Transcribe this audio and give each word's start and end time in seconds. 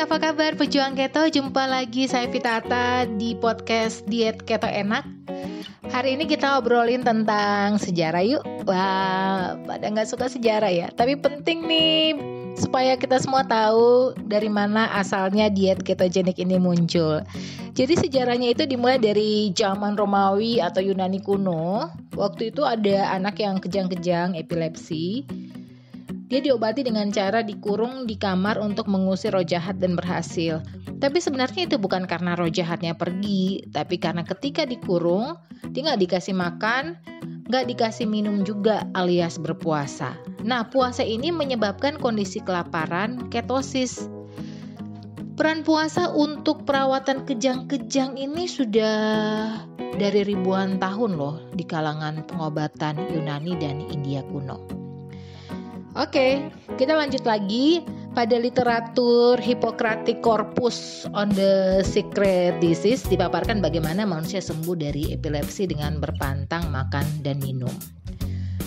apa 0.00 0.16
kabar 0.16 0.56
pejuang 0.56 0.96
keto? 0.96 1.28
Jumpa 1.28 1.68
lagi 1.68 2.08
saya 2.08 2.24
Vitata 2.24 3.04
di 3.04 3.36
podcast 3.36 4.00
Diet 4.08 4.48
Keto 4.48 4.64
Enak. 4.64 5.04
Hari 5.92 6.16
ini 6.16 6.24
kita 6.24 6.56
obrolin 6.56 7.04
tentang 7.04 7.76
sejarah 7.76 8.24
yuk. 8.24 8.40
Wah, 8.64 9.60
pada 9.60 9.84
nggak 9.92 10.08
suka 10.08 10.32
sejarah 10.32 10.72
ya, 10.72 10.88
tapi 10.88 11.20
penting 11.20 11.68
nih 11.68 12.16
supaya 12.56 12.96
kita 12.96 13.20
semua 13.20 13.44
tahu 13.44 14.16
dari 14.24 14.48
mana 14.48 14.88
asalnya 14.96 15.52
diet 15.52 15.84
ketogenik 15.84 16.40
ini 16.40 16.56
muncul. 16.56 17.20
Jadi 17.76 18.00
sejarahnya 18.00 18.56
itu 18.56 18.64
dimulai 18.64 18.96
dari 18.96 19.52
zaman 19.52 20.00
Romawi 20.00 20.64
atau 20.64 20.80
Yunani 20.80 21.20
kuno. 21.20 21.92
Waktu 22.16 22.56
itu 22.56 22.64
ada 22.64 23.20
anak 23.20 23.36
yang 23.36 23.60
kejang-kejang 23.60 24.32
epilepsi 24.32 25.28
dia 26.30 26.38
diobati 26.38 26.86
dengan 26.86 27.10
cara 27.10 27.42
dikurung 27.42 28.06
di 28.06 28.14
kamar 28.14 28.62
untuk 28.62 28.86
mengusir 28.86 29.34
roh 29.34 29.42
jahat 29.42 29.82
dan 29.82 29.98
berhasil. 29.98 30.62
Tapi 31.02 31.18
sebenarnya 31.18 31.66
itu 31.66 31.76
bukan 31.76 32.06
karena 32.06 32.38
roh 32.38 32.46
jahatnya 32.46 32.94
pergi, 32.94 33.66
tapi 33.74 33.98
karena 33.98 34.22
ketika 34.22 34.62
dikurung, 34.62 35.34
dia 35.74 35.90
nggak 35.90 36.06
dikasih 36.06 36.38
makan, 36.38 37.02
nggak 37.50 37.66
dikasih 37.74 38.06
minum 38.06 38.46
juga 38.46 38.86
alias 38.94 39.42
berpuasa. 39.42 40.14
Nah, 40.46 40.70
puasa 40.70 41.02
ini 41.02 41.34
menyebabkan 41.34 41.98
kondisi 41.98 42.38
kelaparan, 42.38 43.26
ketosis. 43.26 44.06
Peran 45.34 45.66
puasa 45.66 46.14
untuk 46.14 46.62
perawatan 46.62 47.26
kejang-kejang 47.26 48.14
ini 48.14 48.46
sudah 48.46 49.00
dari 49.98 50.22
ribuan 50.22 50.78
tahun 50.78 51.18
loh 51.18 51.42
di 51.56 51.64
kalangan 51.66 52.22
pengobatan 52.28 53.02
Yunani 53.10 53.58
dan 53.58 53.82
India 53.88 54.22
kuno. 54.30 54.79
Oke, 56.00 56.48
kita 56.80 56.96
lanjut 56.96 57.28
lagi 57.28 57.84
pada 58.16 58.40
literatur 58.40 59.36
Hippocratic 59.36 60.24
Corpus 60.24 61.04
on 61.12 61.28
the 61.36 61.84
Secret 61.84 62.56
Disease 62.56 63.04
dipaparkan 63.04 63.60
bagaimana 63.60 64.08
manusia 64.08 64.40
sembuh 64.40 64.80
dari 64.80 65.12
epilepsi 65.12 65.68
dengan 65.68 66.00
berpantang 66.00 66.72
makan 66.72 67.04
dan 67.20 67.36
minum. 67.44 67.68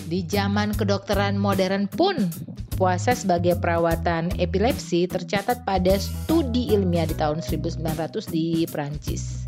Di 0.05 0.21
zaman 0.29 0.77
kedokteran 0.77 1.33
modern 1.33 1.89
pun 1.89 2.29
puasa 2.77 3.17
sebagai 3.17 3.57
perawatan 3.57 4.37
epilepsi 4.37 5.09
tercatat 5.09 5.65
pada 5.65 5.97
studi 5.97 6.69
ilmiah 6.69 7.09
di 7.09 7.17
tahun 7.17 7.41
1900 7.41 8.29
di 8.29 8.69
Prancis. 8.69 9.41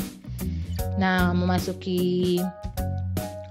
Nah, 0.97 1.37
memasuki 1.37 2.41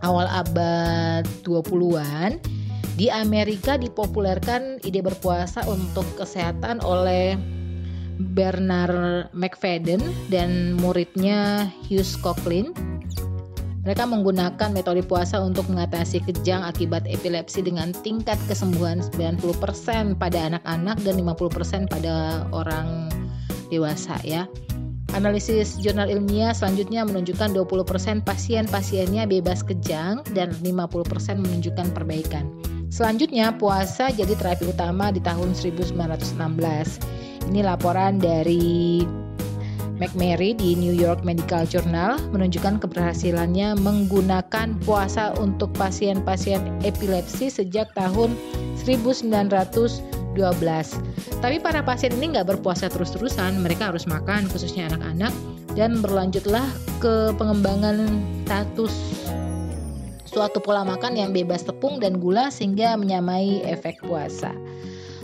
awal 0.02 0.26
abad 0.26 1.22
20-an, 1.46 2.53
di 2.94 3.10
Amerika 3.10 3.74
dipopulerkan 3.74 4.78
ide 4.86 5.02
berpuasa 5.02 5.66
untuk 5.66 6.06
kesehatan 6.14 6.78
oleh 6.86 7.34
Bernard 8.38 9.34
McFadden 9.34 9.98
dan 10.30 10.78
muridnya 10.78 11.66
Hughes 11.90 12.14
Cochrane. 12.14 12.70
Mereka 13.84 14.08
menggunakan 14.08 14.72
metode 14.72 15.04
puasa 15.04 15.44
untuk 15.44 15.68
mengatasi 15.68 16.24
kejang 16.24 16.64
akibat 16.64 17.04
epilepsi 17.04 17.60
dengan 17.60 17.92
tingkat 17.92 18.40
kesembuhan 18.48 19.04
90% 19.12 20.16
pada 20.16 20.38
anak-anak 20.48 20.96
dan 21.04 21.14
50% 21.20 21.92
pada 21.92 22.48
orang 22.54 23.12
dewasa 23.68 24.16
ya. 24.24 24.48
Analisis 25.12 25.76
jurnal 25.78 26.08
ilmiah 26.08 26.56
selanjutnya 26.56 27.04
menunjukkan 27.04 27.52
20% 27.52 28.24
pasien-pasiennya 28.24 29.28
bebas 29.28 29.60
kejang 29.62 30.24
dan 30.32 30.50
50% 30.64 31.44
menunjukkan 31.44 31.92
perbaikan. 31.92 32.73
Selanjutnya, 32.94 33.50
puasa 33.50 34.14
jadi 34.14 34.38
terapi 34.38 34.70
utama 34.70 35.10
di 35.10 35.18
tahun 35.18 35.50
1916. 35.50 35.98
Ini 37.50 37.66
laporan 37.66 38.22
dari 38.22 39.02
McMary 39.98 40.54
di 40.54 40.78
New 40.78 40.94
York 40.94 41.26
Medical 41.26 41.66
Journal 41.66 42.22
menunjukkan 42.30 42.78
keberhasilannya 42.78 43.74
menggunakan 43.82 44.78
puasa 44.86 45.34
untuk 45.42 45.74
pasien-pasien 45.74 46.62
epilepsi 46.86 47.50
sejak 47.50 47.90
tahun 47.98 48.38
1912. 48.78 49.98
Tapi 51.42 51.56
para 51.58 51.82
pasien 51.82 52.14
ini 52.14 52.38
nggak 52.38 52.46
berpuasa 52.46 52.86
terus-terusan, 52.94 53.58
mereka 53.58 53.90
harus 53.90 54.06
makan, 54.06 54.46
khususnya 54.46 54.86
anak-anak, 54.94 55.34
dan 55.74 55.98
berlanjutlah 55.98 56.70
ke 57.02 57.34
pengembangan 57.34 58.06
status 58.46 58.94
suatu 60.34 60.58
pola 60.58 60.82
makan 60.82 61.14
yang 61.14 61.30
bebas 61.30 61.62
tepung 61.62 62.02
dan 62.02 62.18
gula 62.18 62.50
sehingga 62.50 62.98
menyamai 62.98 63.62
efek 63.62 64.02
puasa. 64.02 64.50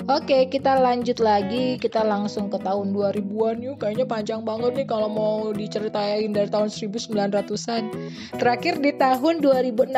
Oke, 0.08 0.48
kita 0.48 0.80
lanjut 0.80 1.20
lagi. 1.20 1.76
Kita 1.76 2.00
langsung 2.06 2.48
ke 2.48 2.56
tahun 2.62 2.94
2000-an 2.96 3.56
yuk. 3.60 3.76
Kayaknya 3.84 4.06
panjang 4.08 4.40
banget 4.46 4.72
nih 4.78 4.88
kalau 4.88 5.12
mau 5.12 5.50
diceritain 5.52 6.32
dari 6.32 6.48
tahun 6.48 6.72
1900-an. 6.72 7.84
Terakhir 8.38 8.80
di 8.80 8.90
tahun 8.96 9.44
2016 9.44 9.92